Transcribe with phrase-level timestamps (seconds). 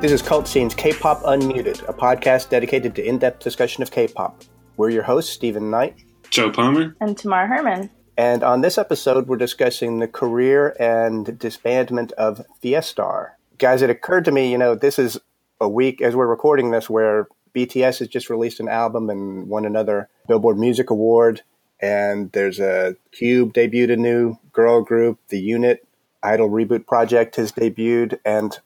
[0.00, 4.44] This is KultScene's K-Pop Unmuted, a podcast dedicated to in-depth discussion of K-pop.
[4.76, 5.96] We're your hosts, Stephen Knight.
[6.30, 6.94] Joe Palmer.
[7.00, 7.90] And Tamar Herman.
[8.16, 13.30] And on this episode, we're discussing the career and disbandment of Fiestar.
[13.58, 15.18] Guys, it occurred to me, you know, this is
[15.60, 19.64] a week as we're recording this where BTS has just released an album and won
[19.64, 21.42] another Billboard Music Award.
[21.80, 25.18] And there's a Cube debuted a new girl group.
[25.28, 25.86] The Unit
[26.22, 28.18] Idol Reboot Project has debuted.
[28.24, 28.58] And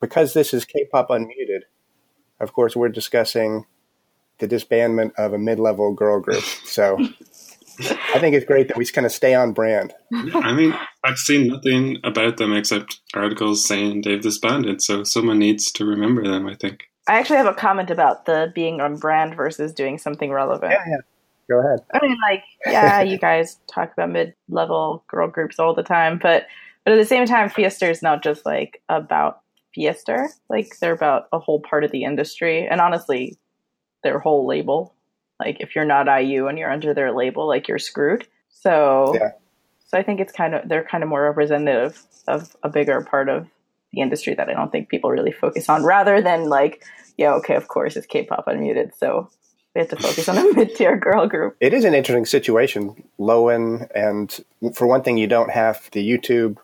[0.00, 1.62] because this is K-pop Unmuted,
[2.40, 3.66] of course, we're discussing
[4.38, 6.44] the disbandment of a mid-level girl group.
[6.64, 6.98] So
[7.80, 9.94] I think it's great that we kind of stay on brand.
[10.12, 10.74] I mean,
[11.04, 16.26] I've seen nothing about them except articles saying they've disbanded, so someone needs to remember
[16.26, 16.46] them.
[16.46, 16.84] I think.
[17.06, 20.72] I actually have a comment about the being on brand versus doing something relevant.
[20.72, 20.96] Yeah, yeah.
[21.48, 21.78] Go ahead.
[21.94, 26.46] I mean, like, yeah, you guys talk about mid-level girl groups all the time, but
[26.84, 29.40] but at the same time, Fiesta is not just like about
[29.74, 30.28] Fiesta.
[30.50, 33.38] Like, they're about a whole part of the industry, and honestly,
[34.02, 34.94] their whole label.
[35.38, 38.26] Like if you're not IU and you're under their label, like you're screwed.
[38.50, 39.32] So Yeah.
[39.86, 43.28] so I think it's kind of they're kind of more representative of a bigger part
[43.28, 43.46] of
[43.92, 46.84] the industry that I don't think people really focus on rather than like,
[47.16, 49.30] yeah, okay, of course it's K-pop unmuted, so
[49.74, 51.56] we have to focus on a mid-tier girl group.
[51.60, 54.44] It is an interesting situation, LOEN, and
[54.74, 56.58] for one thing, you don't have the YouTube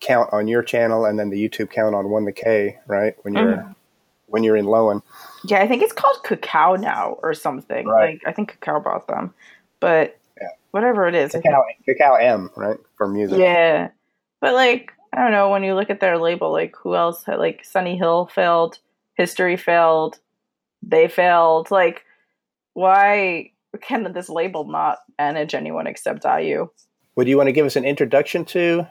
[0.00, 3.14] count on your channel and then the YouTube count on 1theK, right?
[3.22, 3.72] When you're mm-hmm.
[4.26, 5.02] When you're in LOEN.
[5.44, 7.86] Yeah, I think it's called Kakao now or something.
[7.86, 8.14] Right.
[8.14, 9.32] Like I think Kakao bought them.
[9.80, 10.48] But Yeah.
[10.72, 11.32] whatever it is.
[11.32, 12.78] Kakao, Kakao M, right?
[12.96, 13.38] For music.
[13.38, 13.90] Yeah.
[14.40, 17.38] But like, I don't know, when you look at their label, like who else had
[17.38, 18.78] like Sunny Hill failed,
[19.14, 20.18] History failed,
[20.82, 21.70] they failed.
[21.70, 22.04] Like,
[22.74, 26.68] why can this label not manage anyone except IU?
[27.14, 28.86] Would you want to give us an introduction to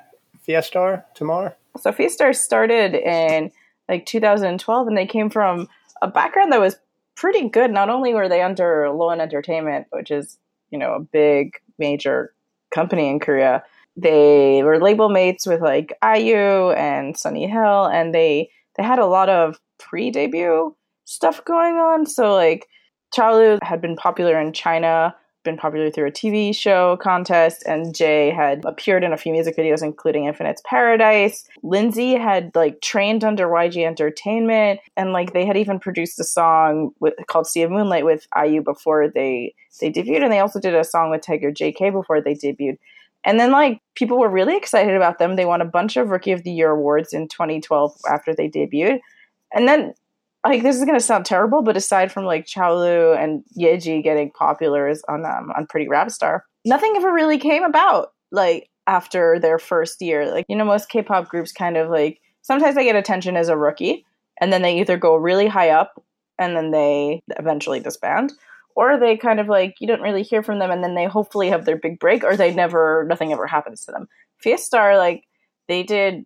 [0.48, 1.56] Fiestar Tamar?
[1.80, 3.52] So Fiestar started in
[3.90, 5.68] like 2012 and they came from
[6.02, 6.78] a background that was
[7.16, 7.72] pretty good.
[7.72, 10.38] Not only were they under LOEN Entertainment, which is,
[10.70, 12.34] you know, a big major
[12.74, 13.64] company in Korea,
[13.96, 19.06] they were label mates with like IU and Sunny Hill and they they had a
[19.06, 20.76] lot of pre-debut
[21.06, 22.06] stuff going on.
[22.06, 22.68] So like
[23.16, 28.36] Chaolu had been popular in China, been popular through a TV show contest, and Jei
[28.36, 31.48] had appeared in a few music videos, including Infinite's Paradise.
[31.64, 36.92] Linzy had like trained under YG Entertainment, and like they had even produced a song
[37.00, 40.76] with, called "Sea of Moonlight" with IU before they they debuted, and they also did
[40.76, 42.78] a song with Tiger JK before they debuted.
[43.24, 45.36] And then like people were really excited about them.
[45.36, 49.00] They won a bunch of Rookie of the Year awards in 2012 after they debuted,
[49.54, 49.94] and then
[50.50, 54.94] like this is gonna sound terrible, but aside from like Chaolu and Yezi getting popular
[55.08, 60.32] on um, Unpretty Rap Star, nothing ever really came about like after their first year.
[60.32, 63.58] Like you know, most K-pop groups kind of like sometimes they get attention as a
[63.58, 64.06] rookie,
[64.40, 66.02] and then they either go really high up
[66.38, 68.34] and then they eventually disband,
[68.76, 71.50] or they kind of like you don't really hear from them, and then they hopefully
[71.50, 74.08] have their big break, or they never nothing ever happens to them.
[74.44, 75.24] Fiestar like
[75.68, 76.26] they did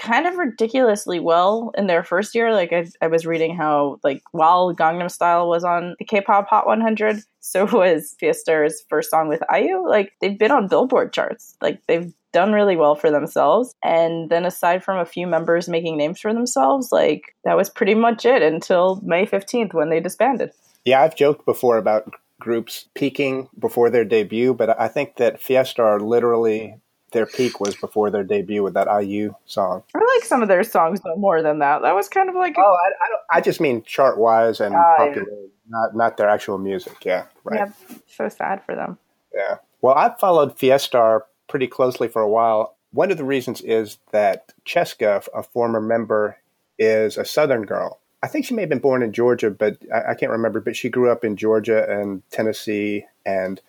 [0.00, 2.52] kind of ridiculously well in their first year.
[2.52, 6.66] Like I, I was reading how like while Gangnam Style was on the K-pop Hot
[6.66, 9.86] 100, so was Fiesta's first song with IU.
[9.86, 11.56] Like they've been on Billboard charts.
[11.60, 13.74] Like they've done really well for themselves.
[13.84, 17.94] And then aside from a few members making names for themselves, like that was pretty
[17.94, 20.52] much it until May 15th when they disbanded.
[20.84, 25.82] Yeah, I've joked before about groups peaking before their debut, but I think that Fiesta
[25.82, 26.76] are literally
[27.12, 29.82] their peak was before their debut with that IU song.
[29.94, 31.82] I like some of their songs more than that.
[31.82, 34.74] That was kind of like Oh, I, I, don't, I just mean chart wise and
[34.74, 35.26] Ah, popular,
[35.68, 37.04] not not their actual music.
[37.04, 37.68] Yeah, right.
[37.68, 38.98] yeah, so sad for them.
[39.34, 39.56] Yeah.
[39.82, 42.76] Well, I've followed Fiestar pretty closely for a while.
[42.92, 46.38] One of the reasons is that Cheska, a former member,
[46.78, 48.00] is a Southern girl.
[48.22, 50.60] I think she may have been born in Georgia, but I, I can't remember.
[50.60, 53.60] But she grew up in Georgia and Tennessee and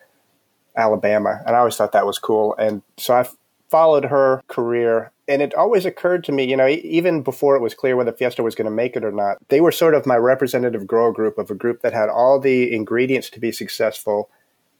[0.76, 2.54] Alabama, and I always thought that was cool.
[2.58, 3.28] And so I
[3.68, 7.74] followed her career, and it always occurred to me, you know, even before it was
[7.74, 10.16] clear whether Fiesta was going to make it or not, they were sort of my
[10.16, 14.30] representative girl group of a group that had all the ingredients to be successful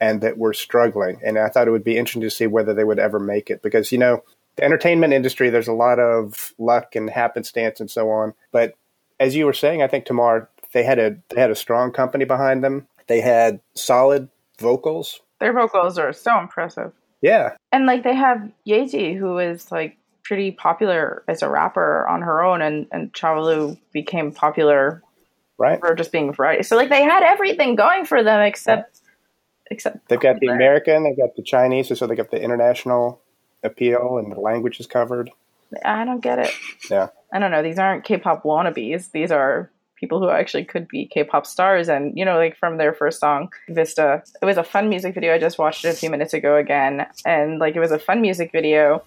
[0.00, 1.20] and that were struggling.
[1.24, 3.62] And I thought it would be interesting to see whether they would ever make it
[3.62, 4.24] because, you know,
[4.56, 8.34] the entertainment industry, there's a lot of luck and happenstance and so on.
[8.50, 8.74] But
[9.20, 12.24] as you were saying, I think Tamar, they had a they had a strong company
[12.24, 12.88] behind them.
[13.06, 14.28] They had solid
[14.58, 15.20] vocals.
[15.42, 16.92] Their vocals are so impressive.
[17.20, 22.22] Yeah, And like they have Yezi, who is like pretty popular as a rapper on
[22.22, 25.02] her own, and and Chaolu became popular
[25.62, 25.78] right?
[25.80, 26.64] For just being a variety.
[26.64, 29.00] So like they had everything going for them except
[29.70, 33.22] except they've got the American, they've got the Chinese, so they got the international
[33.62, 35.30] appeal and the language is covered.
[35.84, 36.50] I don't get it.
[36.90, 37.08] Yeah.
[37.32, 37.62] I don't know.
[37.62, 39.10] These aren't K-pop wannabes.
[39.12, 39.70] These are
[40.02, 41.88] people who actually could be K-pop stars.
[41.88, 45.32] And you know, like from their first song, Vista, it was a fun music video.
[45.32, 48.20] I just watched it a few minutes ago again, and like it was a fun
[48.20, 49.04] music video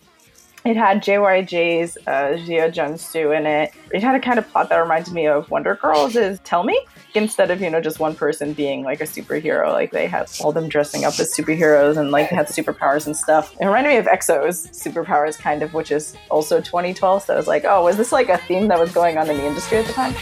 [0.65, 3.71] it had JYJ's uh, Xia Junsu in it.
[3.92, 6.80] It had a kind of plot that reminded me of Wonder Girls' is Tell Me,
[7.13, 9.71] instead of, you know, just one person being like a superhero.
[9.71, 13.15] Like they had all them dressing up as superheroes and like they had superpowers and
[13.15, 13.56] stuff.
[13.62, 17.24] It reminded me of EXO's superpowers, kind of, which is also 2012.
[17.24, 19.38] So I was like, oh, was this like a theme that was going on in
[19.38, 20.15] the industry at the time?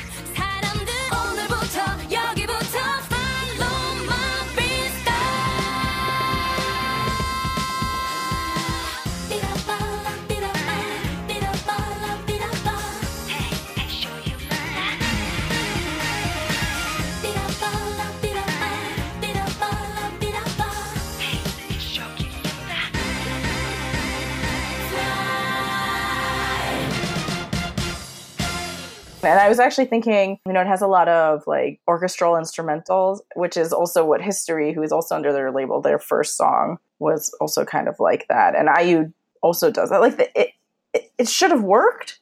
[29.24, 33.20] And I was actually thinking, you know, it has a lot of like orchestral instrumentals,
[33.36, 37.34] which is also what History, who is also under their label, their first song was
[37.40, 38.56] also kind of like that.
[38.56, 40.02] And IU also does that.
[40.02, 40.50] Like the, it,
[40.94, 42.20] it, it should have worked.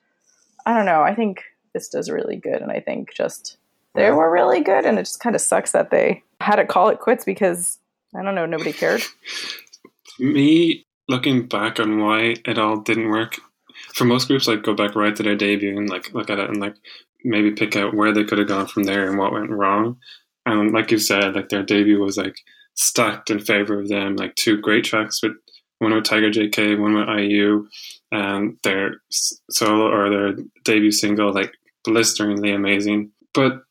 [0.65, 1.01] I don't know.
[1.01, 1.43] I think
[1.73, 3.57] this does really good, and I think just
[3.95, 6.89] they were really good, and it just kind of sucks that they had to call
[6.89, 7.79] it quits because
[8.15, 9.03] I don't know, nobody cared.
[10.19, 13.39] Me looking back on why it all didn't work,
[13.93, 16.49] for most groups, like go back right to their debut and like look at it
[16.49, 16.75] and like
[17.23, 19.97] maybe pick out where they could have gone from there and what went wrong.
[20.45, 22.35] And like you said, like their debut was like
[22.75, 24.15] stacked in favor of them.
[24.15, 25.33] Like two great tracks with
[25.79, 27.67] one with Tiger JK, one with IU,
[28.11, 29.01] and their
[29.49, 31.53] solo or their debut single like
[31.83, 33.11] blisteringly amazing.
[33.33, 33.61] But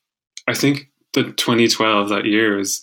[0.46, 2.82] I think the 2012 that year was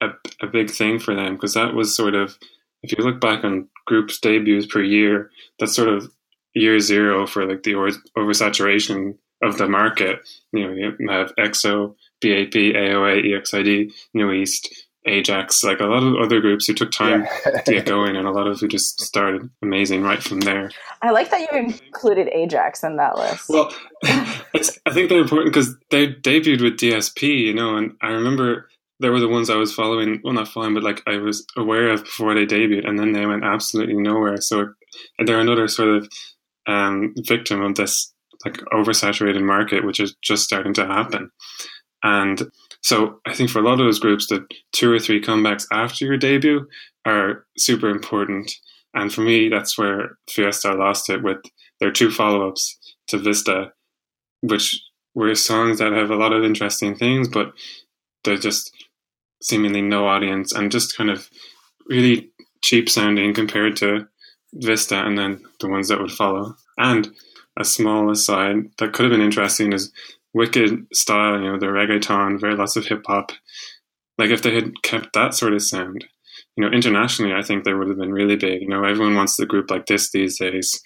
[0.00, 0.10] a,
[0.40, 2.36] a big thing for them because that was sort of
[2.82, 6.10] if you look back on groups debuts per year, that's sort of
[6.54, 7.72] year zero for like the
[8.16, 10.20] oversaturation of the market.
[10.52, 14.68] You know, you have EXO, BAP, AOA, EXID, NU'EST,
[15.04, 17.60] Ajax, like a lot of other groups who took time yeah.
[17.62, 20.70] to get going, and a lot of who just started amazing right from there.
[21.02, 23.48] I like that you included Ajax in that list.
[23.48, 23.74] Well,
[24.04, 28.68] I think they're important because they debuted with DSP, you know, and I remember
[29.00, 30.20] they were the ones I was following.
[30.22, 33.26] Well, not following, but like I was aware of before they debuted, and then they
[33.26, 34.40] went absolutely nowhere.
[34.40, 34.72] So
[35.18, 36.08] they're another sort of
[36.66, 38.12] um, victim of this
[38.44, 41.30] like oversaturated market, which is just starting to happen.
[42.02, 42.50] And
[42.82, 46.04] so I think for a lot of those groups, the two or three comebacks after
[46.04, 46.66] your debut
[47.04, 48.52] are super important.
[48.94, 51.38] And for me, that's where Fiesta lost it with
[51.80, 53.72] their two follow ups to Vista,
[54.40, 54.80] which
[55.14, 57.52] were songs that have a lot of interesting things, but
[58.24, 58.72] they're just
[59.42, 61.28] seemingly no audience and just kind of
[61.86, 62.30] really
[62.62, 64.06] cheap sounding compared to
[64.54, 66.56] Vista and then the ones that would follow.
[66.78, 67.10] And
[67.58, 69.92] a small aside that could have been interesting is
[70.34, 73.32] Wicked style, you know, the reggaeton, very lots of hip hop.
[74.16, 76.06] Like if they had kept that sort of sound,
[76.56, 78.62] you know, internationally, I think they would have been really big.
[78.62, 80.80] You know, everyone wants the group like this these days,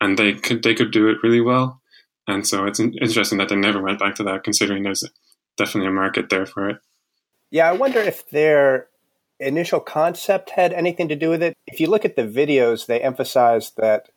[0.00, 1.80] and they could they could do it really well.
[2.28, 5.04] And so it's interesting that they never went back to that, considering there's
[5.56, 6.76] definitely a market there for it.
[7.50, 8.86] Yeah, I wonder if their
[9.40, 11.54] initial concept had anything to do with it.
[11.66, 14.08] If you look at the videos, they emphasize that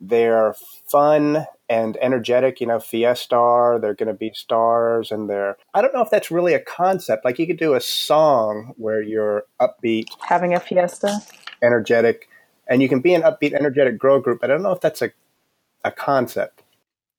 [0.00, 0.54] they're
[0.90, 5.92] fun and energetic, you know, fiesta, they're going to be stars and they're, I don't
[5.92, 7.24] know if that's really a concept.
[7.24, 11.20] Like you could do a song where you're upbeat, having a fiesta,
[11.62, 12.28] energetic,
[12.68, 15.02] and you can be an upbeat, energetic girl group, but I don't know if that's
[15.02, 15.10] a,
[15.84, 16.62] a concept.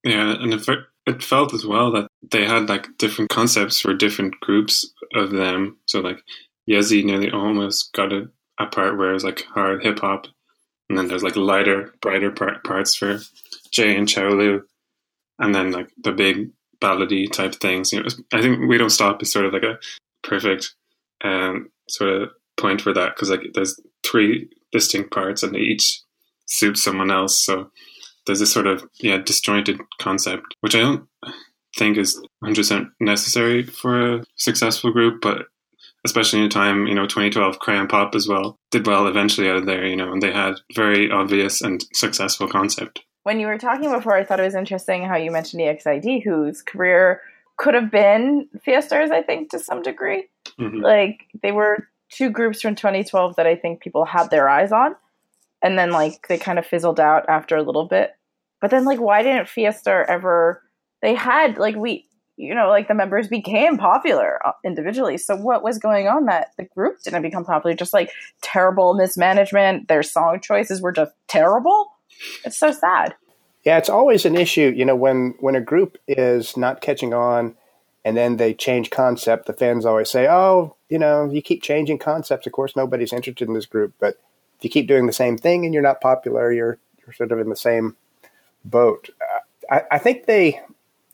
[0.03, 0.35] Yeah.
[0.39, 0.67] And it,
[1.05, 5.77] it felt as well that they had like different concepts for different groups of them.
[5.85, 6.23] So like
[6.69, 10.27] Yezi nearly almost got a, a part where it was like hard hip hop
[10.89, 13.19] and then there's like lighter, brighter part, parts for
[13.71, 14.63] Jei and Chaolu,
[15.37, 16.49] and then like the big
[16.81, 17.93] ballady type things.
[17.93, 19.77] You know, I think we don't stop is sort of like a
[20.23, 20.73] perfect
[21.23, 26.01] um, sort of point for that because like there's three distinct parts and they each
[26.47, 27.39] suit someone else.
[27.39, 27.71] So
[28.25, 31.07] there's this sort of yeah disjointed concept, which I don't
[31.77, 35.45] think is 100% necessary for a successful group, but
[36.05, 39.57] especially in a time, you know, 2012, Crayon Pop as well did well eventually out
[39.57, 43.01] of there, you know, and they had very obvious and successful concept.
[43.23, 46.61] When you were talking before, I thought it was interesting how you mentioned EXID, whose
[46.61, 47.21] career
[47.57, 50.27] could have been Fiestars, I think, to some degree.
[50.59, 50.79] Mm-hmm.
[50.79, 54.95] Like, they were two groups from 2012 that I think people had their eyes on.
[55.61, 58.11] And then, like, they kind of fizzled out after a little bit.
[58.61, 60.63] But then, like, why didn't Fiesta ever.
[61.01, 62.07] They had, like, we
[62.39, 65.17] you know, like the members became popular uh, individually.
[65.17, 67.75] So what was going on that the group didn't become popular?
[67.75, 69.89] Just like terrible mismanagement.
[69.89, 71.91] Their song choices were just terrible.
[72.45, 73.15] It's so sad.
[73.65, 77.55] Yeah, it's always an issue, you know, when when a group is not catching on
[78.05, 81.97] and then they change concept, the fans always say, "Oh, you know, you keep changing
[81.97, 82.47] concepts.
[82.47, 84.15] Of course, nobody's interested in this group, but
[84.57, 87.39] if you keep doing the same thing and you're not popular, you're you're sort of
[87.39, 87.97] in the same
[88.63, 90.61] boat." Uh, I, I think they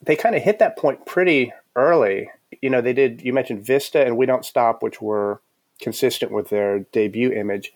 [0.02, 2.30] they kind of hit that point pretty early.
[2.62, 3.22] You know, they did.
[3.22, 5.40] You mentioned Vista and We Don't Stop, which were
[5.80, 7.72] consistent with their debut image,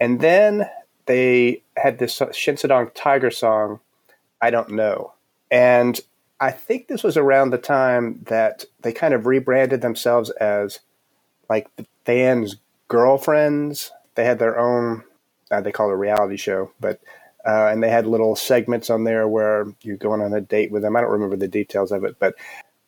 [0.00, 0.68] and then
[1.06, 3.80] they had this Shinsadong Tiger song
[4.42, 5.12] I don't know.
[5.50, 5.98] And
[6.40, 10.80] I think this was around the time that they kind of rebranded themselves as
[11.48, 12.56] like the fans'
[12.88, 13.92] girlfriends.
[14.16, 15.04] They had their own,
[15.50, 17.00] uh, they call it a reality show, but
[17.46, 20.82] uh, and they had little segments on there where you're going on a date with
[20.82, 20.96] them.
[20.96, 22.34] I don't remember the details of it, but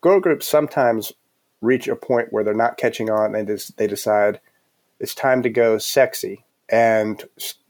[0.00, 1.12] girl groups sometimes
[1.60, 4.40] reach a point where they're not catching on and they decide
[5.00, 7.24] it's time to go sexy and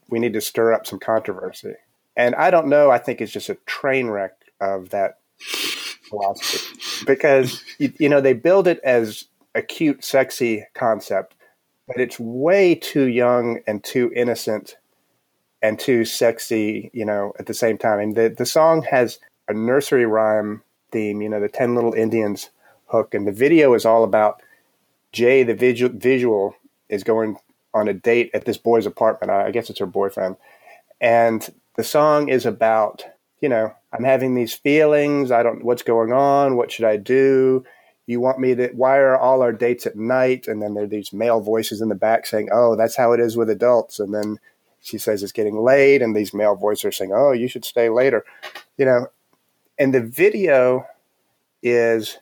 [0.09, 1.75] we need to stir up some controversy.
[2.17, 2.91] And I don't know.
[2.91, 8.35] I think it's just a train wreck of that philosophy because you, you know they
[8.35, 11.35] build it as a cute, sexy concept,
[11.87, 14.77] but it's way too young and too innocent
[15.65, 16.91] and too sexy.
[16.93, 19.19] You know, at the same time, and the the song has
[19.49, 21.23] a nursery rhyme theme.
[21.23, 22.51] You know, the Ten Little Indians
[22.87, 24.43] hook, and the video is all about
[25.13, 25.45] Jei.
[25.45, 26.55] The visual visual
[26.89, 27.37] is going
[27.73, 29.33] on a date at this boy's apartment.
[29.33, 30.37] I guess it's her boyfriend,
[31.01, 33.05] and the song is about,
[33.41, 35.31] you know, I'm having these feelings.
[35.31, 36.57] I don't, what's going on?
[36.57, 37.65] What should I do?
[38.07, 40.47] You want me to, why are all our dates at night?
[40.47, 43.21] And then there are these male voices in the back saying, oh, that's how it
[43.21, 43.99] is with adults.
[43.99, 44.39] And then
[44.85, 46.03] she says it's getting late.
[46.03, 48.25] And these male voices are saying, oh, you should stay later.
[48.77, 49.07] You know,
[49.79, 50.87] and the video
[51.63, 52.19] is,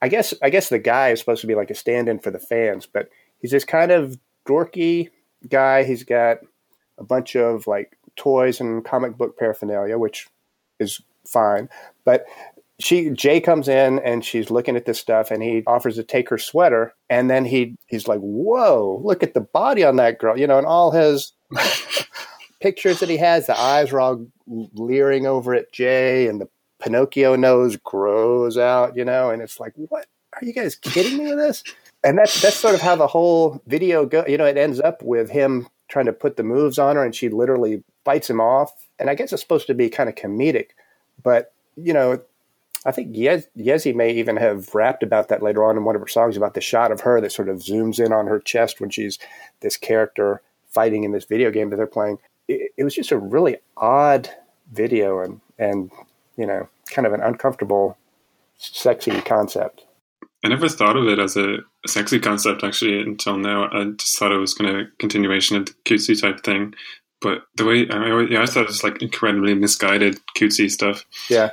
[0.00, 2.30] I guess, I guess the guy is supposed to be like a stand in for
[2.30, 5.10] the fans, but he's this kind of dorky
[5.48, 5.82] guy.
[5.82, 6.38] He's got
[6.96, 10.28] a bunch of like toys and comic book paraphernalia, which
[10.78, 11.68] is fine.
[12.04, 12.24] But
[12.80, 16.28] she Jei comes in and she's looking at this stuff and he offers to take
[16.28, 20.38] her sweater and then he he's like, Whoa, look at the body on that girl,
[20.38, 21.32] you know, and all his
[22.60, 26.48] pictures that he has, the eyes are all leering over at Jei and the
[26.80, 31.26] Pinocchio nose grows out, you know, and it's like, What are you guys kidding me
[31.26, 31.62] with this?
[32.02, 35.00] And that's that's sort of how the whole video go you know, it ends up
[35.02, 38.72] with him trying to put the moves on her and she literally bites him off.
[38.98, 40.70] And I guess it's supposed to be kind of comedic,
[41.22, 42.20] but you know,
[42.84, 46.02] I think Yez- Yezi may even have rapped about that later on in one of
[46.02, 48.80] her songs about the shot of her that sort of zooms in on her chest
[48.80, 49.18] when she's
[49.60, 52.18] this character fighting in this video game that they're playing.
[52.48, 54.28] It, it was just a really odd
[54.72, 55.90] video and and
[56.36, 57.96] you know, kind of an uncomfortable,
[58.56, 59.84] sexy concept.
[60.44, 63.68] I never thought of it as a, a, sexy concept actually until now.
[63.72, 66.74] I just thought it was kind of a continuation of the cutesy type thing.
[67.20, 71.06] But the way I, always, yeah, I thought it was like incredibly misguided cutesy stuff.
[71.30, 71.50] Yeah.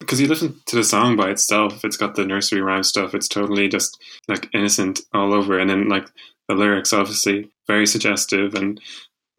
[0.00, 3.14] Because you listen to the song by itself, it's got the nursery rhyme stuff.
[3.14, 6.08] It's totally just like innocent all over, and then like
[6.48, 8.80] the lyrics, obviously very suggestive, and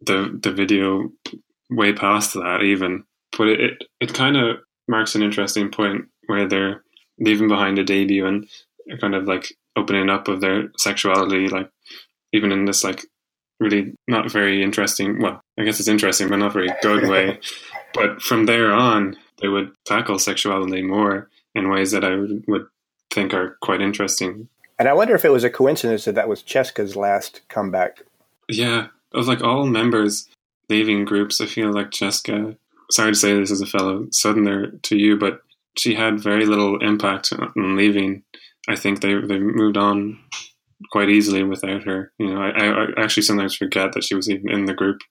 [0.02, 1.12] the the video
[1.70, 3.04] way past that even.
[3.38, 4.58] But it it, it kind of
[4.88, 6.84] marks an interesting point where they're
[7.20, 8.48] leaving behind a debut and
[9.00, 11.70] kind of like opening up of their sexuality, like
[12.34, 13.06] even in this like
[13.60, 15.22] really not very interesting.
[15.22, 17.40] Well, I guess it's interesting, but not very good way.
[17.94, 22.68] But from there on, they would tackle sexuality more in ways that I would, would
[23.12, 24.48] think are quite interesting.
[24.78, 28.04] And I wonder if it was a coincidence that that was Cheska's last comeback.
[28.50, 30.28] Yeah, of like all members
[30.70, 32.58] leaving groups, I feel like Cheska.
[32.92, 35.42] Sorry to say this as a fellow Southerner to you, but
[35.78, 38.24] she had very little impact on leaving.
[38.68, 40.20] I think they they moved on
[40.92, 42.12] quite easily without her.
[42.20, 45.02] You know, I, I actually sometimes forget that she was even in the group.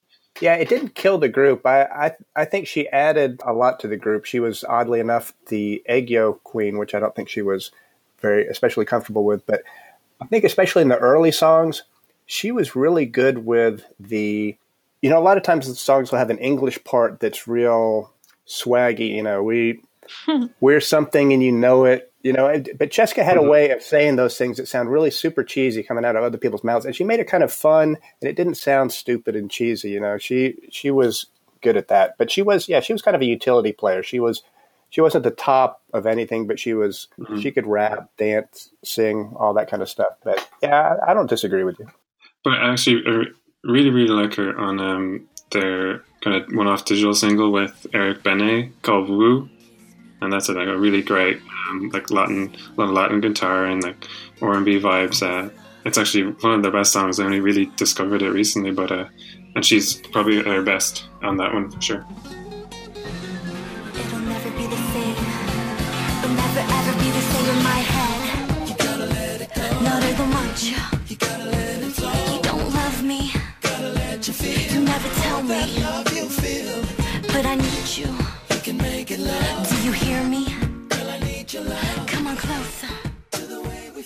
[0.41, 1.65] Yeah, it didn't kill the group.
[1.65, 4.25] I, I I think she added a lot to the group.
[4.25, 7.71] She was oddly enough the Aegyo queen, which I don't think she was
[8.19, 9.45] very especially comfortable with.
[9.45, 9.63] But
[10.21, 11.83] I think especially in the early songs,
[12.25, 14.57] she was really good with the.
[15.01, 18.11] You know, a lot of times the songs will have an English part that's real
[18.47, 19.11] swaggy.
[19.11, 19.83] You know, we
[20.59, 23.49] we're something and you know it you know, but Cheska had a mm-hmm.
[23.49, 26.63] way of saying those things that sound really super cheesy coming out of other people's
[26.63, 29.91] mouths, and she made it kind of fun, and it didn't sound stupid and cheesy.
[29.91, 31.27] You know, she she was
[31.61, 34.01] good at that, but she was yeah, she was kind of a utility player.
[34.01, 34.41] She was
[34.89, 37.37] she wasn't the top of anything, but she was mm-hmm.
[37.41, 40.17] she could rap, dance, sing, all that kind of stuff.
[40.23, 41.87] But yeah, I, I don't disagree with you.
[42.43, 43.25] But I actually, I
[43.63, 48.71] really really like her on um, their kind of one-off digital single with Eric Benet
[48.81, 49.47] called "Woo."
[50.21, 53.65] And that's a, like a really great um, like Latin, a lot of Latin guitar
[53.65, 54.07] and like
[54.41, 55.21] R and B vibes.
[55.21, 55.49] Uh,
[55.85, 57.19] it's actually one of the best songs.
[57.19, 59.05] I only really discovered it recently, but uh,
[59.55, 62.05] and she's probably her best on that one for sure.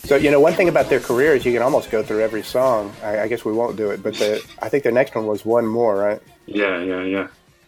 [0.10, 2.42] So you know, one thing about their career is you can almost go through every
[2.42, 2.92] song.
[3.04, 5.46] I, I guess we won't do it, but the, I think their next one was
[5.46, 6.20] one more, right?
[6.48, 7.28] Yeah, yeah, yeah.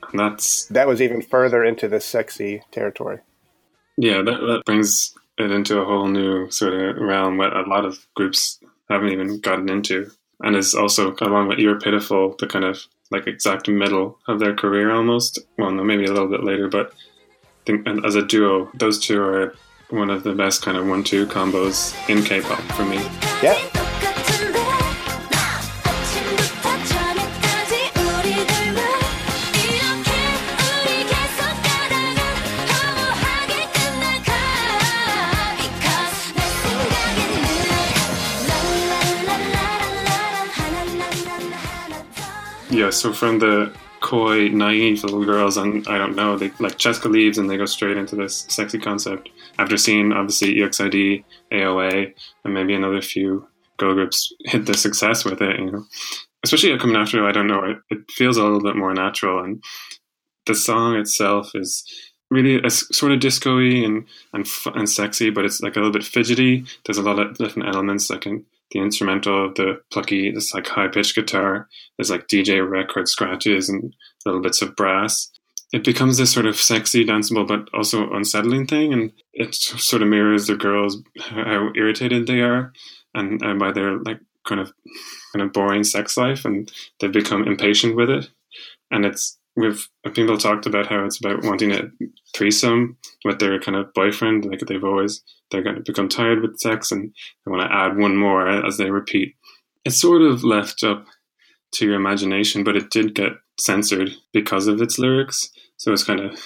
[0.09, 3.19] And that's That was even further into the sexy territory.
[3.95, 7.85] yeah, that that brings it into a whole new sort of realm that a lot
[7.85, 12.65] of groups haven't even gotten into, and is also along with "You're Pitiful," the kind
[12.65, 15.37] of like exact middle of their career almost.
[15.59, 18.97] Well, no, maybe a little bit later, but I think and as a duo, those
[18.97, 19.53] two are
[19.91, 22.97] one of the best kind of one-two combos in K-pop for me.
[23.43, 23.59] Yeah.
[42.69, 47.11] Yeah, so from the coy, naive little girls, and I don't know, they like Cheska
[47.11, 52.53] leaves and they go straight into this sexy concept after seeing obviously EXID, AOA, and
[52.53, 55.59] maybe another few girl groups hit the success with it.
[55.59, 55.85] You know,
[56.43, 59.63] especially coming after, I don't know, it, it feels a little bit more natural, and
[60.45, 61.83] the song itself is
[62.29, 66.03] really a sort of disco-y and and and sexy, but it's like a little bit
[66.03, 66.65] fidgety.
[66.85, 70.87] There's a lot of different elements, like the instrumental of the plucky, this like high
[70.87, 71.67] pitched guitar.
[71.97, 73.93] There's like DJ record scratches and
[74.25, 75.30] little bits of brass.
[75.71, 80.09] It becomes this sort of sexy, danceable, but also unsettling thing, and it sort of
[80.09, 82.73] mirrors the girls how irritated they are,
[83.13, 84.73] and, by their like kind of
[85.33, 88.29] kind of boring sex life, and they've become impatient with it.
[88.89, 91.89] And it's we've people talked about how it's about wanting a
[92.35, 94.45] threesome with their kind of boyfriend.
[94.45, 97.13] Like they've always they're going to become tired with sex, and
[97.45, 99.35] they want to add one more as they repeat.
[99.85, 101.05] It's sort of left up
[101.73, 105.49] to your imagination, but it did get censored because of its lyrics.
[105.77, 106.39] So it's kind of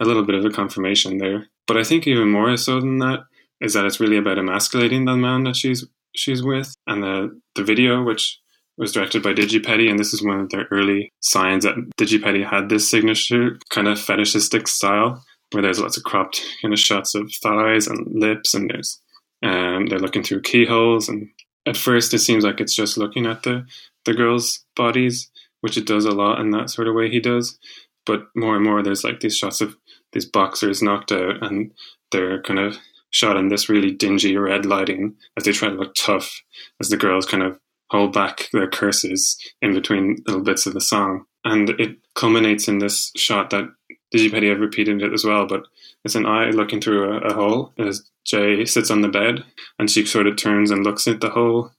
[0.00, 1.46] a little bit of a confirmation there.
[1.66, 3.24] But I think even more so than that
[3.60, 7.64] is that it's really about emasculating the man that she's she's with, and the the
[7.64, 8.38] video, which
[8.78, 12.68] was directed by Digipedi, and this is one of their early signs that Digipedi had
[12.68, 17.32] this signature kind of fetishistic style, where there's lots of cropped kind of shots of
[17.42, 19.00] thighs and lips, and there's
[19.42, 21.28] um, they're looking through keyholes, and
[21.66, 23.64] at first it seems like it's just looking at the
[24.04, 25.30] the girls' bodies,
[25.66, 27.58] which it does a lot in that sort of way he does,
[28.04, 29.76] but more and more there's like these shots of
[30.12, 31.72] these boxers knocked out, and
[32.12, 32.76] they're kind of
[33.10, 36.40] shot in this really dingy red lighting as they try to look tough
[36.80, 37.58] as the girls kind of
[37.90, 41.24] hold back their curses in between little bits of the song.
[41.44, 43.68] And it culminates in this shot that
[44.14, 45.64] Digipedi have repeated it as well, but
[46.04, 49.44] it's an eye looking through a, a hole as Jei sits on the bed
[49.80, 51.72] and she sort of turns and looks at the hole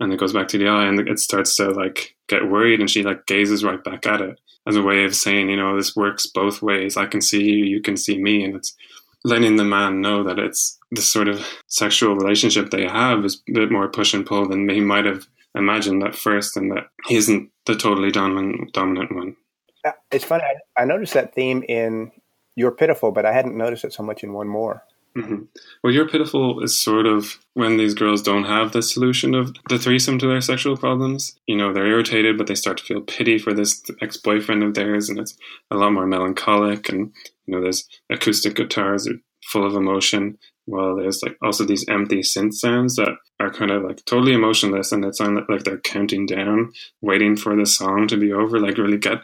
[0.00, 2.90] and it goes back to the eye and it starts to like get worried and
[2.90, 5.96] she like gazes right back at it as a way of saying, you know, this
[5.96, 6.96] works both ways.
[6.96, 8.44] I can see you, you can see me.
[8.44, 8.76] And it's
[9.24, 13.52] letting the man know that it's this sort of sexual relationship they have is a
[13.52, 17.16] bit more push and pull than he might have imagined at first and that he
[17.16, 19.36] isn't the totally dominant dominant one.
[19.84, 20.44] Uh, It's funny.
[20.44, 22.12] I, I noticed that theme in
[22.54, 24.82] "You're Pitiful," but I hadn't noticed it so much in one more.
[25.18, 25.42] Hmm
[25.82, 29.78] Well, You're Pitiful is sort of when these girls don't have the solution of the
[29.78, 31.36] threesome to their sexual problems.
[31.46, 34.74] You know, they're irritated, but they start to feel pity for this ex boyfriend of
[34.74, 35.36] theirs, and it's
[35.70, 36.88] a lot more melancholic.
[36.88, 37.12] And,
[37.46, 39.14] you know, there's acoustic guitars are
[39.46, 43.82] full of emotion, while there's like also these empty synth sounds that are kind of
[43.82, 48.16] like totally emotionless, and it's on like they're counting down, waiting for the song to
[48.16, 49.18] be over, like really get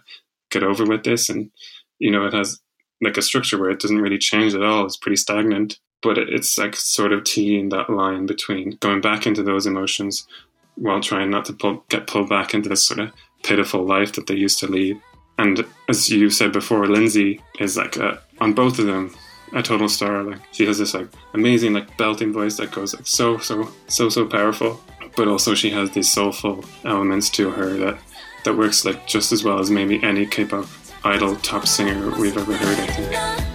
[0.51, 1.29] get over with this.
[1.29, 1.51] And,
[1.99, 2.61] you know, it has
[3.03, 4.87] like a structure where it doesn't really change at all.
[4.87, 9.43] It's pretty stagnant, but it's like sort of teeing that line between going back into
[9.43, 10.29] those emotions
[10.77, 13.11] while trying not to pull, get pulled back into this sort of
[13.43, 15.01] pitiful life that they used to lead.
[15.39, 19.15] And as you said before, Linzy is like a, on both of them
[19.55, 20.23] a total star.
[20.23, 24.09] Like she has this like amazing like belting voice that goes like so so so
[24.09, 24.81] so powerful,
[25.17, 27.99] but also she has these soulful elements to her that
[28.45, 30.67] that works like just as well as maybe any K-pop
[31.05, 32.79] idol top singer we've ever heard.
[32.79, 33.54] I think.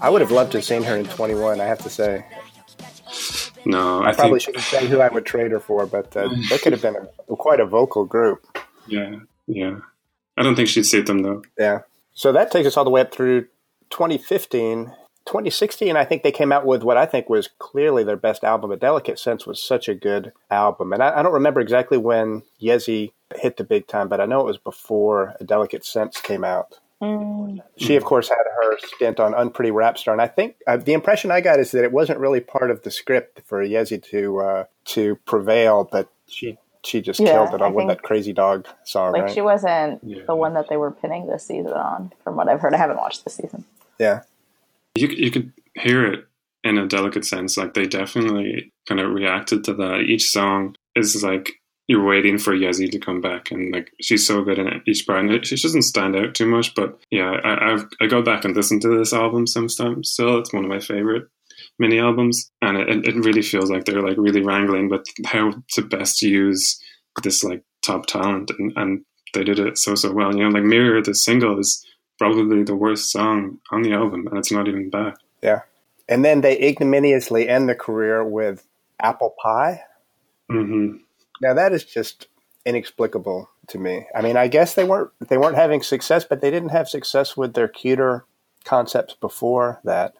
[0.00, 1.60] I would have loved to have seen her in 2NE1.
[1.60, 2.24] I have to say,
[3.66, 6.16] No, I, I, probably think should have said who I would trade her for, but
[6.16, 8.58] uh, they could have been a, quite a vocal group.
[8.86, 9.78] yeah, yeah.
[10.36, 11.42] I don't think she'd suit them though.
[11.58, 11.80] Yeah.
[12.14, 13.42] So that takes us all the way up through
[13.90, 14.92] 2015.
[15.26, 18.72] 2016, I think they came out with what I think was clearly their best album.
[18.72, 20.94] A Delicate Sense was such a good album.
[20.94, 24.40] And I, I don't remember exactly when Yezi hit the big time, but I know
[24.40, 26.79] it was before A Delicate Sense came out.
[27.02, 27.60] Mm.
[27.78, 30.92] She, of course, had her stint on Unpretty Rap Star, and I think uh, the
[30.92, 34.38] impression I got is that it wasn't really part of the script for Yezi to
[34.40, 38.32] uh, to prevail, but she she just Yeah, killed it I on with that Crazy
[38.32, 39.32] Dog song, Like right?
[39.34, 40.24] she wasn't Yeah.
[40.26, 42.74] the one that they were pinning this season on, from what I've heard.
[42.74, 43.64] I haven't watched the season.
[43.98, 44.22] yeah,
[44.94, 46.26] You you could hear it
[46.64, 47.56] in a delicate sense.
[47.56, 50.00] Like they definitely kind of reacted to that.
[50.00, 51.50] Each song is like
[51.90, 55.24] you're waiting for Yezi to come back, and like she's so good in each part.
[55.24, 58.54] And she doesn't stand out too much, but yeah, I I've, I go back and
[58.54, 60.08] listen to this album sometimes.
[60.10, 61.24] Still, it's one of my favorite
[61.80, 65.82] mini albums, and it, it really feels like they're like really wrangling with how to
[65.82, 66.80] best use
[67.24, 70.32] this like top talent, and and they did it so so well.
[70.32, 71.84] You know, like Mirror, the single is
[72.18, 75.14] probably the worst song on the album, and it's not even bad.
[75.42, 75.62] yeah.
[76.08, 78.64] And then they ignominiously end the career with
[79.00, 79.82] Apple Pie.
[80.48, 80.98] hmm
[81.40, 82.28] Now that is just
[82.66, 84.06] inexplicable to me.
[84.14, 87.36] I mean, I guess they weren't they weren't having success, but they didn't have success
[87.36, 88.24] with their cuter
[88.64, 90.14] concepts before that.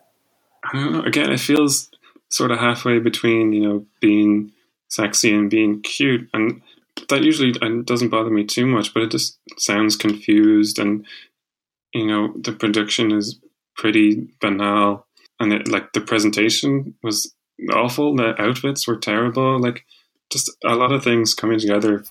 [0.72, 1.90] Again, it feels
[2.30, 4.52] sort of halfway between you know being
[4.88, 6.62] sexy and being cute, and
[7.08, 7.52] that usually
[7.82, 8.94] doesn't bother me too much.
[8.94, 11.06] But it just sounds confused, and
[11.92, 13.38] you know the production is
[13.76, 15.06] pretty banal,
[15.38, 17.34] and it, like the presentation was
[17.72, 18.16] awful.
[18.16, 19.60] The outfits were terrible.
[19.60, 19.84] Like
[20.30, 22.04] just a lot of things coming together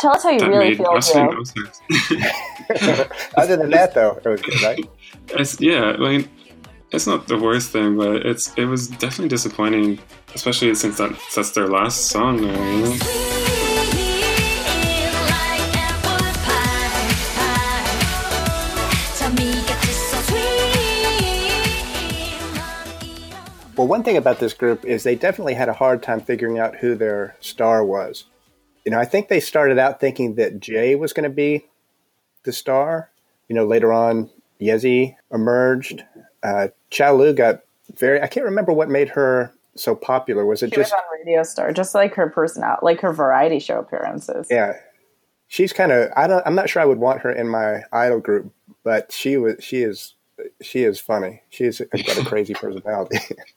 [0.00, 1.60] Tell us how you really feel, absolutely Joe.
[2.08, 3.10] no sense.
[3.36, 4.84] Other than that, though, it was good, right?
[5.32, 6.28] It's, yeah, I mean,
[6.90, 10.00] it's not the worst thing, but it's it was definitely disappointing,
[10.34, 12.70] especially since that, that's their last song now.
[12.72, 13.39] You know?
[23.90, 26.94] One thing about this group is they definitely had a hard time figuring out who
[26.94, 28.22] their star was.
[28.84, 31.66] You know, I think they started out thinking that Jei was going to be
[32.44, 33.10] the star.
[33.48, 36.04] You know, later on, Yezi emerged.
[36.40, 37.62] Uh, Chow Lu got
[37.96, 38.22] very.
[38.22, 40.46] I can't remember what made her so popular.
[40.46, 43.58] Was it She just was on Radio Star, just like her personality, like her variety
[43.58, 44.46] show appearances.
[44.48, 44.74] yeah?
[45.48, 46.12] She's kind of.
[46.16, 46.46] I don't.
[46.46, 48.52] I'm not sure I would want her in my idol group,
[48.84, 49.56] but she was.
[49.58, 50.14] She is.
[50.62, 51.42] She is funny.
[51.50, 53.18] She's got a crazy personality.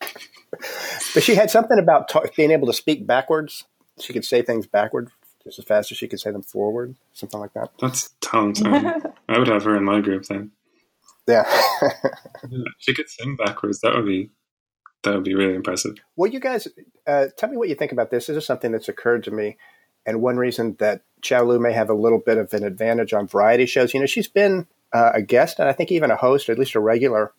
[1.13, 3.65] but she had something about ta- being able to speak backwards.
[3.99, 5.09] She could say things backward
[5.43, 7.71] just as fast as she could say them forward, something like that.
[7.79, 8.61] That's talent.
[8.65, 10.51] Um, I would have her in my group then.
[11.27, 11.43] Yeah.
[12.49, 13.79] Yeah, she could sing backwards.
[13.79, 14.29] That would be
[15.03, 15.95] that would be really impressive.
[16.15, 16.67] well, you guys,
[17.07, 18.27] uh, tell me what you think about this.
[18.27, 19.57] This is something that's occurred to me,
[20.05, 23.27] and one reason that Chow Lu may have a little bit of an advantage on
[23.27, 23.93] variety shows.
[23.93, 26.59] You know, she's been uh, a guest and I think even a host, or at
[26.59, 27.31] least a regular,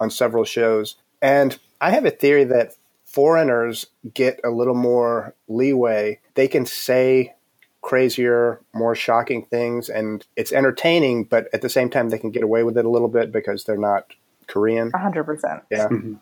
[0.00, 0.96] on several shows.
[1.20, 6.18] And I have a theory that foreigners get a little more leeway.
[6.34, 7.34] They can say
[7.82, 12.42] crazier, more shocking things, and it's entertaining, but at the same time, they can get
[12.42, 14.06] away with it a little bit because they're not
[14.46, 14.90] Korean.
[14.92, 15.62] hundred percent.
[15.70, 15.88] Yeah.
[15.88, 16.18] Mhm.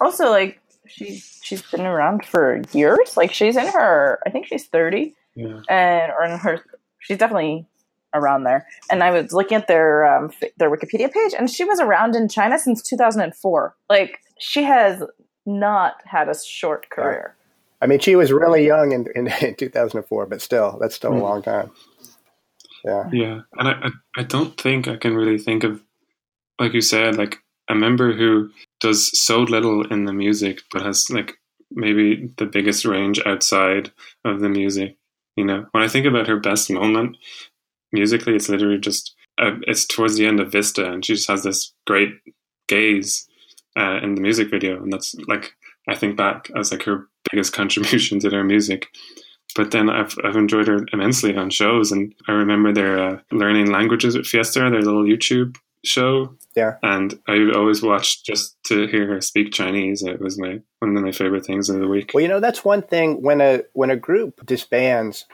[0.00, 3.16] Also, like she she's been around for years.
[3.16, 5.60] Like she's in her, I think she's thirty, Yeah.
[5.68, 6.60] and or in her,
[7.00, 7.66] she's definitely
[8.14, 8.66] around there.
[8.90, 12.28] And I was looking at their um, their Wikipedia page, and she was around in
[12.28, 13.74] China since two thousand and four.
[13.88, 15.02] Like she has
[15.46, 17.34] not had a short career.
[17.80, 21.16] I mean, she was really young in, in, in 2004, but still, that's still a
[21.16, 21.22] Mm.
[21.22, 21.70] long time.
[22.84, 23.08] Yeah.
[23.12, 25.82] Yeah, and I, I I don't think I can really think of
[26.60, 31.08] like you said like a member who does so little in the music but has
[31.10, 31.34] like
[31.70, 33.90] maybe the biggest range outside
[34.24, 34.96] of the music.
[35.36, 37.16] You know, when I think about her best moment
[37.92, 41.42] musically, it's literally just uh, it's towards the end of Vista, and she just has
[41.42, 42.10] this great
[42.68, 43.26] gaze
[43.78, 45.52] uh, in the music video, and that's like
[45.88, 48.88] I think back as like her biggest contribution to their music.
[49.54, 53.70] But then I've I've enjoyed her immensely on shows, and I remember their uh, learning
[53.70, 56.36] languages at Fiesta, their little YouTube show.
[56.54, 56.74] Yeah.
[56.82, 60.02] and I always watched just to hear her speak Chinese.
[60.02, 62.10] It was my one of my favorite things of the week.
[62.12, 65.24] Well, you know, that's one thing when a when a group disbands,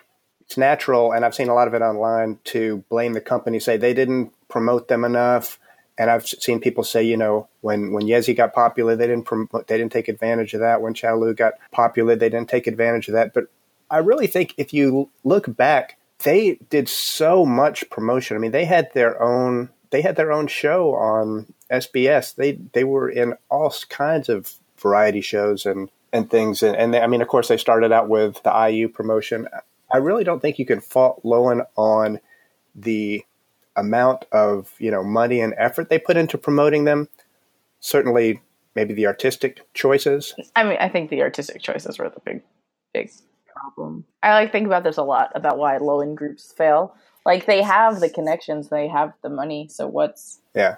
[0.49, 3.77] it's natural, and I've seen a lot of it online to blame the company, say
[3.77, 5.59] they didn't promote them enough.
[5.99, 9.67] And I've seen people say, you know, when when Yezi got popular, they didn't promote,
[9.67, 10.81] they didn't take advantage of that.
[10.81, 13.35] When Chow Lu got popular, they didn't take advantage of that.
[13.35, 13.49] But
[13.91, 18.35] I really think if you look back, they did so much promotion.
[18.35, 22.35] I mean, they had their own they had their own show on SBS.
[22.37, 26.63] They they were in all kinds of variety shows and and things.
[26.63, 29.47] And, and they, I mean, of course, they started out with the IU promotion.
[29.91, 32.21] I really don't think you can fault LOEN on
[32.75, 33.25] the
[33.77, 37.09] amount of you know money and effort they put into promoting them.
[37.81, 38.41] Certainly,
[38.75, 40.35] maybe the artistic choices.
[40.57, 42.43] I mean, I think the artistic choices were the big,
[42.93, 43.11] big
[43.47, 44.05] problem.
[44.23, 46.95] I like think about this a lot about why LOEN groups fail.
[47.25, 49.69] Like they have the connections, they have the money.
[49.69, 50.77] So what's Yeah,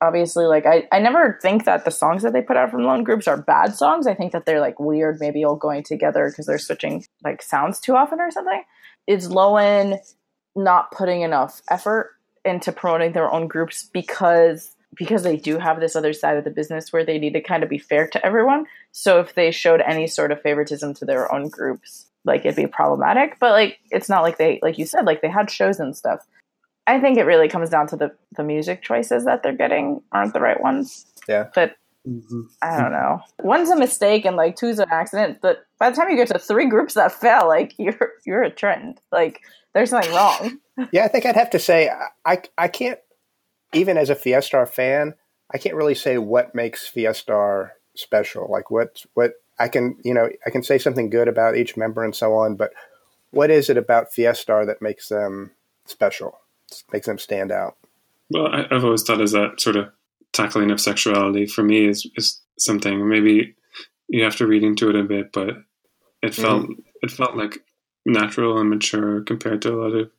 [0.00, 3.04] obviously like I, I never think that the songs that they put out from LOEN
[3.04, 4.06] groups are bad songs.
[4.06, 7.80] I think that they're like weird, maybe all going together because they're switching like sounds
[7.80, 8.62] too often or something.
[9.06, 9.98] Is LOEN
[10.54, 12.12] not putting enough effort
[12.44, 16.50] into promoting their own groups because because they do have this other side of the
[16.50, 18.64] business where they need to kind of be fair to everyone.
[18.92, 22.66] So if they showed any sort of favoritism to their own groups, like it'd be
[22.66, 23.38] problematic.
[23.38, 26.26] But like it's not like they like you said, like they had shows and stuff.
[26.86, 30.32] I think it really comes down to the the music choices that they're getting aren't
[30.32, 31.06] the right ones.
[31.28, 31.48] Yeah.
[31.54, 32.42] But Mm-hmm.
[32.62, 33.20] I don't know.
[33.40, 35.38] One's a mistake and like two's an accident.
[35.42, 38.50] But by the time you get to three groups that fail, like you're you're a
[38.50, 39.00] trend.
[39.10, 39.40] Like
[39.74, 40.58] there's something wrong.
[40.92, 41.04] yeah.
[41.04, 41.90] I think I'd have to say
[42.24, 43.00] I I can't
[43.72, 45.14] even as a Fiestar fan,
[45.52, 48.48] I can't really say what makes Fiestar special.
[48.50, 52.04] Like what what I can you know I can say something good about each member
[52.04, 52.72] and so on, but
[53.32, 55.50] what is it about Fiestar that makes them
[55.86, 56.38] special?
[56.92, 57.76] Makes them stand out?
[58.30, 59.88] Well, I, I've always thought as that sort of
[60.32, 63.54] tackling of sexuality for me is, is something maybe
[64.08, 65.50] you have to read into it a bit, but
[66.22, 66.68] it felt
[67.02, 67.58] it felt like
[68.04, 70.10] natural and mature compared to a lot of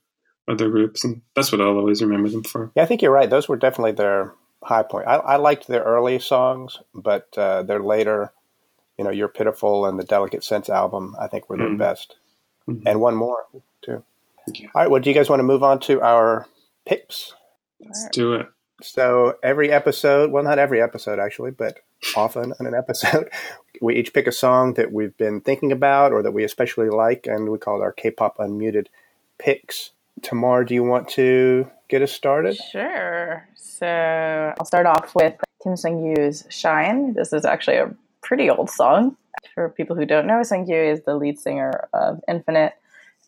[0.47, 2.71] other groups, and that's what I'll always remember them for.
[2.75, 3.29] Yeah, I think you're right.
[3.29, 4.33] Those were definitely their
[4.63, 5.07] high point.
[5.07, 8.31] I, I liked their early songs, but uh, their later,
[8.97, 11.77] you know, "You're Pitiful" and the "Delicate Sense" album, I think were their Mhm.
[11.77, 12.15] best,
[12.67, 12.83] Mhm.
[12.85, 13.45] and one more
[13.81, 14.03] too.
[14.53, 14.67] Yeah.
[14.73, 16.47] All right, well, do you guys want to move on to our
[16.85, 17.33] picks?
[17.79, 18.47] Let's do it.
[18.81, 21.79] So every episode, well, not every episode actually, but
[22.15, 23.29] often in an episode,
[23.81, 27.25] we each pick a song that we've been thinking about or that we especially like,
[27.27, 28.87] and we call it our K-pop unmuted
[29.39, 29.91] picks.
[30.21, 32.55] Tamar, do you want to get us started?
[32.55, 33.47] Sure.
[33.55, 37.13] So I'll start off with Kim Sung Kyu's Shine.
[37.13, 39.15] This is actually a pretty old song.
[39.53, 42.73] For people who don't know, Sung Yu is the lead singer of Infinite,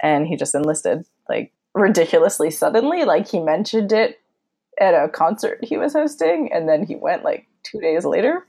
[0.01, 3.05] and he just enlisted like ridiculously suddenly.
[3.05, 4.19] Like he mentioned it
[4.79, 8.45] at a concert he was hosting, and then he went like two days later.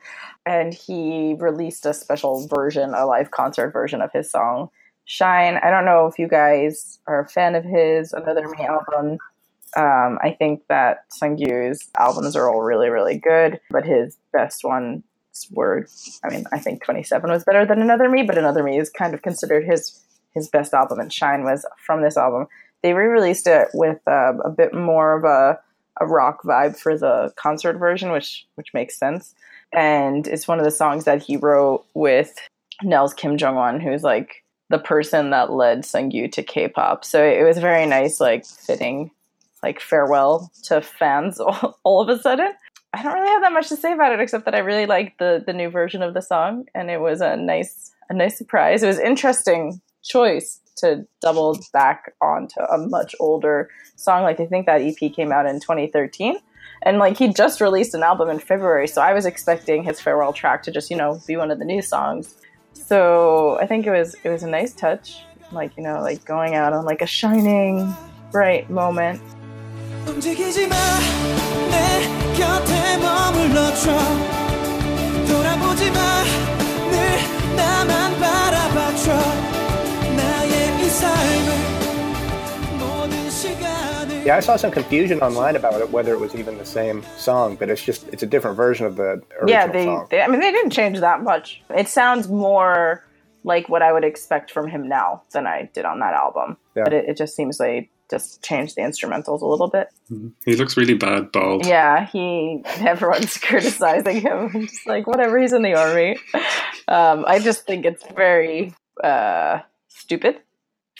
[0.47, 4.71] And he released a special version, a live concert version of his song
[5.11, 5.59] Shine.
[5.61, 9.19] I don't know if you guys are a fan of his Another Me album.
[9.77, 15.03] Um, I think that Sungkyu's albums are all really, really good, but his best ones
[15.51, 15.89] were,
[16.23, 19.13] I mean, I think 27 was better than Another Me, but Another Me is kind
[19.13, 20.01] of considered his
[20.35, 22.47] his best album, and Shine was from this album.
[22.83, 25.59] They re-released it with uh, a bit more of a,
[26.01, 29.35] a rock vibe for the concert version, which which makes sense.
[29.73, 32.35] And it's one of the songs that he wrote with
[32.83, 37.05] Nell's Kim Jong Wan, who's like the person that led Sungkyu to K-pop.
[37.05, 39.11] So it was very nice, like fitting,
[39.63, 42.53] like farewell to fans all, all of a sudden.
[42.93, 45.19] I don't really have that much to say about it except that I really liked
[45.19, 48.83] the the new version of the song, and it was a nice a nice surprise.
[48.83, 54.23] It was interesting choice to double back onto a much older song.
[54.23, 56.37] Like I think that EP came out in 2013.
[56.83, 60.33] And like he just released an album in February, so I was expecting his farewell
[60.33, 62.37] track to just, you know, be one of the new songs.
[62.73, 66.55] So I think it was it was a nice touch, like you know, like going
[66.55, 67.95] out on like a shining,
[68.33, 69.21] bright moment.
[84.25, 87.57] Yeah, I saw some confusion online about it, whether it was even the same song,
[87.57, 90.07] but it's just it's a different version of the original yeah, they, song.
[90.11, 90.21] they.
[90.21, 91.63] I mean, they didn't change that much.
[91.71, 93.05] It sounds more
[93.45, 96.59] like what I would expect from him now than I did on that album.
[96.77, 96.85] Yeah.
[96.85, 99.89] But it, it just seems they just changed the instrumentals a little bit.
[100.45, 101.65] He looks really bad bald.
[101.65, 104.51] Yeah, he everyone's criticizing him.
[104.55, 105.39] I'm just like whatever.
[105.39, 106.19] He's in the army.
[106.87, 110.41] Um, I just think it's very uh, stupid.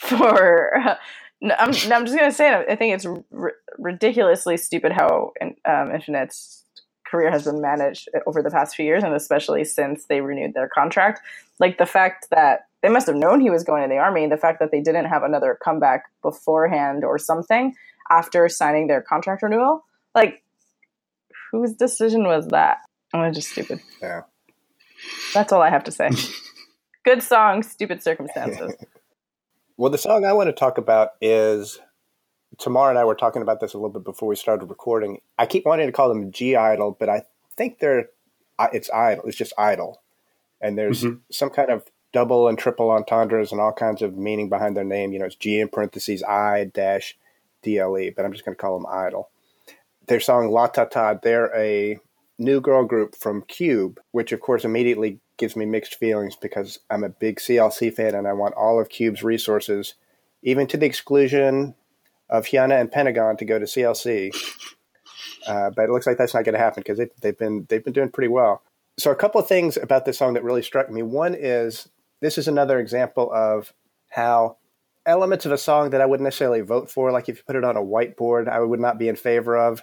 [0.01, 0.77] For
[1.43, 2.65] I'm, I'm just gonna say it.
[2.69, 5.31] I think it's r- ridiculously stupid how
[5.65, 6.65] um, Infinite's
[7.05, 10.69] career has been managed over the past few years, and especially since they renewed their
[10.69, 11.21] contract.
[11.59, 14.27] Like the fact that they must have known he was going to the army.
[14.27, 17.75] The fact that they didn't have another comeback beforehand or something
[18.09, 19.85] after signing their contract renewal.
[20.15, 20.43] Like,
[21.51, 22.77] whose decision was that?
[23.13, 23.81] I'm just stupid.
[24.01, 24.21] Yeah.
[25.33, 26.09] That's all I have to say.
[27.05, 28.73] Good song, stupid circumstances.
[29.81, 31.79] Well, the song I want to talk about is
[32.59, 35.21] Tamar and I were talking about this a little bit before we started recording.
[35.39, 37.23] I keep wanting to call them G Idol, but I
[37.57, 38.09] think they're
[38.71, 39.23] it's idle.
[39.25, 39.99] It's just idle,
[40.61, 41.21] and there's Mhm.
[41.31, 45.13] some kind of double and triple entendres and all kinds of meaning behind their name.
[45.13, 47.17] You know, it's G in parentheses I dash
[47.63, 49.29] DLE, but I'm just going to call them idle.
[50.05, 51.97] Their song La Ta Ta, they're a
[52.37, 57.03] new girl group from Cube, which of course immediately gives me mixed feelings because I'm
[57.03, 59.95] a big CLC fan and I want all of Cube's resources,
[60.43, 61.73] even to the exclusion
[62.29, 64.31] of Hyuna and Pentagon, to go to CLC.
[65.47, 67.91] Uh, but it looks like that's not going to happen because they've been they've been
[67.91, 68.61] doing pretty well.
[68.99, 71.01] So a couple of things about this song that really struck me.
[71.01, 73.73] One is this is another example of
[74.09, 74.57] how
[75.07, 77.63] elements of a song that I wouldn't necessarily vote for, like if you put it
[77.63, 79.81] on a whiteboard, I would not be in favor of,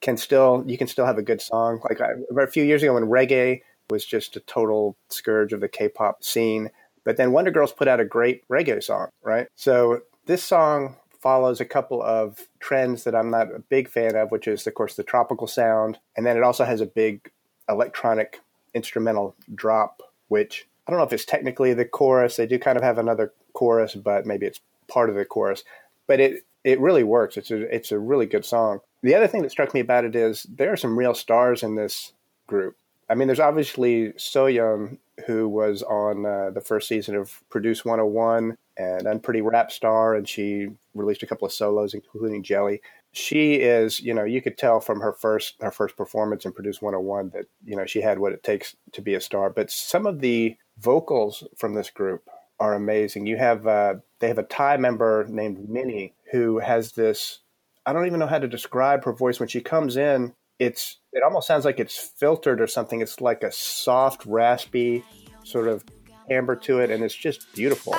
[0.00, 1.80] can still you can still have a good song.
[1.84, 6.22] Like a few years ago when reggae was just a total scourge of the K-pop
[6.22, 6.70] scene,
[7.04, 9.48] but then Wonder Girls put out a great reggae song, right?
[9.54, 14.30] So this song follows a couple of trends that I'm not a big fan of,
[14.30, 17.30] which is of course the tropical sound, and then it also has a big
[17.68, 18.40] electronic
[18.74, 22.36] instrumental drop, which I don't know if it's technically the chorus.
[22.36, 25.64] They do kind of have another chorus, but maybe it's part of the chorus.
[26.06, 27.36] But it it really works.
[27.36, 28.80] It's a it's a really good song.
[29.02, 31.76] The other thing that struck me about it is there are some real stars in
[31.76, 32.12] this
[32.46, 32.76] group.
[33.08, 38.56] I mean, there's obviously Soyeon, who was on uh, the first season of Produce 101
[38.76, 42.80] and Unpretty Rap Star, and she released a couple of solos, including Jelly.
[43.12, 46.82] She is, you know, you could tell from her first her first performance in Produce
[46.82, 49.48] 101 that you know she had what it takes to be a star.
[49.48, 52.28] But some of the vocals from this group
[52.60, 53.26] are amazing.
[53.26, 57.38] You have uh, they have a Thai member named Minnie who has this.
[57.86, 60.34] I don't even know how to describe her voice when she comes in.
[60.58, 63.00] It's it almost sounds like it's filtered or something.
[63.00, 65.02] It's like a soft, raspy
[65.44, 65.82] sort of
[66.28, 67.94] timbre to it, and it's just beautiful.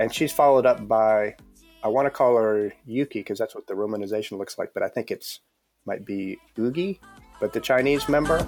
[0.00, 1.36] And she's followed up by,
[1.84, 4.88] I want to call her Yuki because that's what the romanization looks like, but I
[4.88, 5.38] think it's
[5.86, 6.98] might be Ugi,
[7.38, 8.38] but the Chinese member.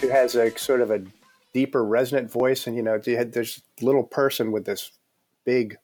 [0.00, 1.02] Who has a sort of a
[1.52, 4.92] deeper resonant voice and you know you had this little person with this
[5.44, 5.76] big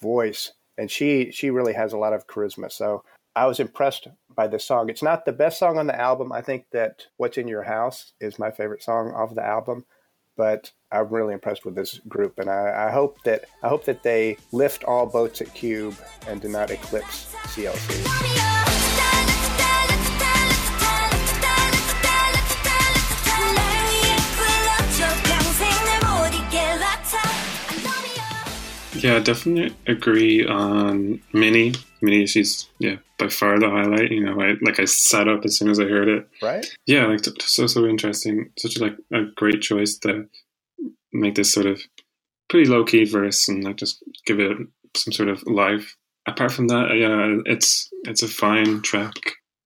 [0.00, 2.70] voice and she she really has a lot of charisma.
[2.70, 3.04] So
[3.36, 4.88] i was impressed by this song.
[4.88, 6.32] It's not the best song on the album.
[6.32, 9.84] I think that what's in your house is my favorite song off the album
[10.38, 14.02] but i'm really impressed with this group and i, I hope that i hope that
[14.02, 18.67] they lift all boats at cube and do not eclipse clc
[29.02, 31.74] Yeah, I definitely agree on Minnie.
[32.00, 34.10] Minnie, she's yeah by far the highlight.
[34.10, 36.28] You know, I like I sat up as soon as I heard it.
[36.42, 38.50] right Yeah, like so so interesting.
[38.58, 40.28] Such a, like a great choice to
[41.12, 41.80] make this sort of
[42.48, 44.56] pretty low key verse and like just give it
[44.96, 45.96] some sort of life.
[46.26, 49.14] Apart from that, yeah, it's it's a fine track.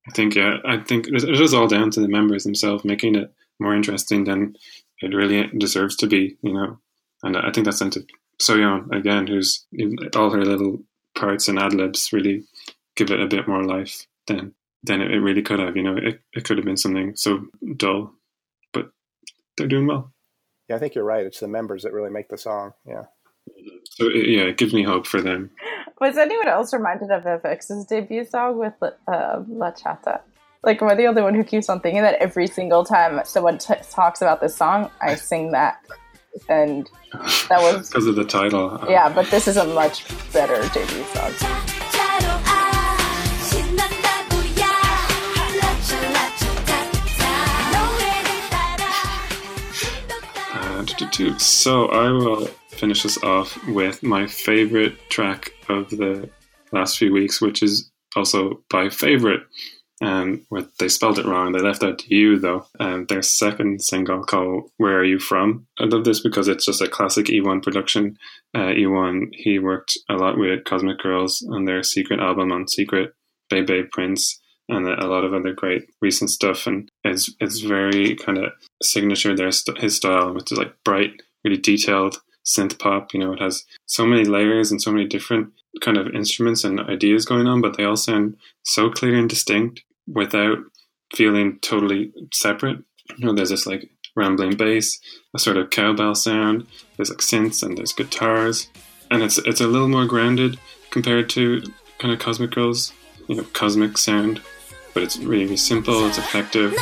[0.08, 3.32] I think yeah, I think it was all down to the members themselves making it
[3.60, 4.56] more interesting than
[5.00, 6.36] it really deserves to be.
[6.42, 6.78] You know,
[7.22, 8.04] and I think that's down to
[8.42, 9.66] Soyeon again, who's
[10.16, 10.78] all her little
[11.14, 12.44] parts and ad libs really
[12.96, 15.76] give it a bit more life than than it, it really could have.
[15.76, 18.12] You know, it, it could have been something so dull,
[18.72, 18.90] but
[19.56, 20.04] they're doing well.
[20.68, 23.04] yeah i think you're right it's the members that really make the song yeah
[23.96, 25.50] So it, yeah, it gives me hope for them.
[26.00, 30.20] Was anyone else reminded of f(x)'s debut song with uh, La Cha Ta?
[30.66, 33.58] Like, am I the only one who keeps on thinking that every single time someone
[33.58, 35.74] t- talks about this song, I sing that?
[36.48, 36.88] And
[37.48, 38.82] that was, because of the title.
[38.88, 41.32] Yeah, but this is a much better debut song.
[50.54, 51.38] Uh.
[51.38, 56.28] So I will finish this off with my favorite track of the
[56.72, 59.42] last few weeks, which is also by favorite.
[60.02, 60.44] Um,
[60.80, 61.52] they spelled it wrong.
[61.52, 62.66] They left out you though.
[62.80, 66.82] Um, their second single called "Where Are You From." I love this because it's just
[66.82, 68.18] a classic E1 production.
[68.52, 73.14] Uh, E1 he worked a lot with Cosmic Girls on their Secret album on Secret,
[73.48, 76.66] Bebe Prince, and a lot of other great recent stuff.
[76.66, 81.22] And it's it's very kind of signature their st- his style, which is like bright,
[81.44, 83.14] really detailed synth pop.
[83.14, 86.80] You know, it has so many layers and so many different kind of instruments and
[86.80, 90.58] ideas going on, but they all sound so clear and distinct without
[91.14, 92.78] feeling totally separate.
[93.16, 95.00] You know, there's this like rambling bass,
[95.34, 96.66] a sort of cowbell sound.
[96.96, 98.68] There's like synths and there's guitars,
[99.10, 100.58] and it's it's a little more grounded
[100.90, 101.62] compared to
[101.98, 102.92] kind of Cosmic Girls,
[103.28, 104.40] you know, cosmic sound.
[104.94, 106.06] But it's really simple.
[106.06, 106.74] It's effective.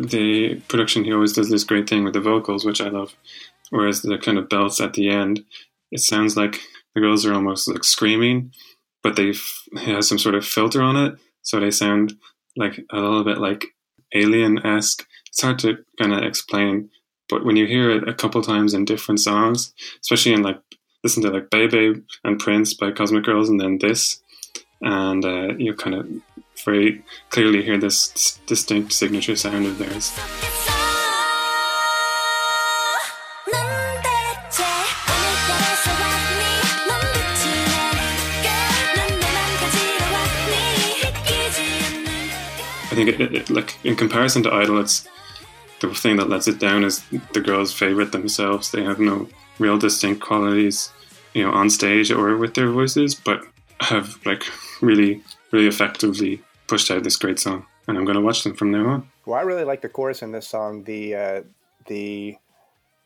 [0.00, 3.14] the production he always does this great thing with the vocals, which I love.
[3.70, 5.44] Whereas the kind of belts at the end,
[5.90, 6.60] it sounds like
[6.94, 8.52] the girls are almost like screaming,
[9.02, 9.34] but they
[9.76, 12.14] has some sort of filter on it, so they sound
[12.56, 13.66] like a little bit like
[14.14, 15.06] alien esque.
[15.28, 16.90] It's hard to kind of explain,
[17.28, 20.60] but when you hear it a couple times in different songs, especially in like
[21.04, 24.20] listen to like Baby and Prince by Cosmic Girls, and then this,
[24.80, 26.08] and uh, you kind of
[26.64, 30.12] very clearly hear this distinct signature sound of theirs.
[43.04, 45.06] Think it, it, like in comparison to Idol, it's
[45.80, 48.72] the thing that lets it down is the girls' favorite themselves.
[48.72, 49.28] They have no
[49.58, 50.90] real distinct qualities,
[51.34, 53.42] you know, on stage or with their voices, but
[53.80, 54.44] have like
[54.80, 55.22] really,
[55.52, 57.64] really effectively pushed out this great song.
[57.86, 59.08] And I'm going to watch them from now on.
[59.24, 60.84] Well, I really like the chorus in this song.
[60.84, 61.42] The uh,
[61.86, 62.36] the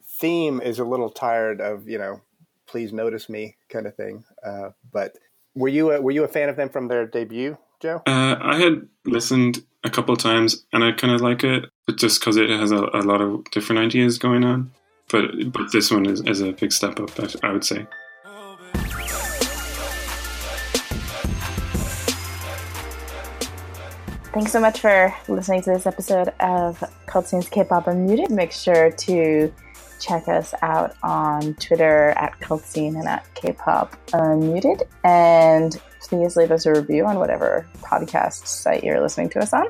[0.04, 2.20] theme is a little tired of you know,
[2.66, 4.24] please notice me kind of thing.
[4.44, 5.18] Uh, but
[5.54, 8.02] were you a, were you a fan of them from their debut, Joe?
[8.06, 12.20] Uh, I had listened a couple times and I kind of like it, but just
[12.20, 14.70] because it has a, a lot of different ideas going on.
[15.10, 17.86] But but this one is, is a big step up, I, I would say.
[24.32, 28.30] Thanks so much for listening to this episode of KultScene's K-pop Unmuted.
[28.30, 29.52] Make sure to
[30.00, 35.78] check us out on Twitter at KultScene and at K-pop Unmuted, and
[36.12, 39.64] please leave us a review on whatever podcast site you're listening to us on.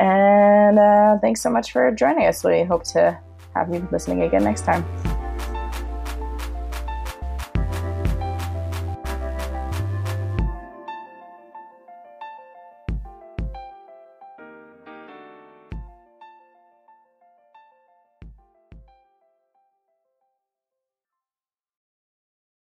[0.00, 2.42] And uh, thanks so much for joining us.
[2.42, 3.18] We hope to
[3.54, 4.84] have you listening again next time.